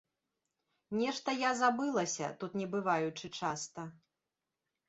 Нешта 1.01 1.35
я 1.41 1.51
забылася, 1.59 2.31
тут 2.41 2.57
не 2.63 2.67
бываючы 2.73 3.33
часта. 3.41 3.81